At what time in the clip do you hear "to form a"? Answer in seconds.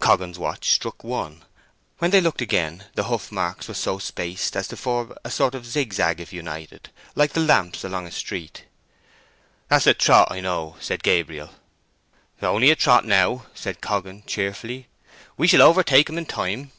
4.68-5.30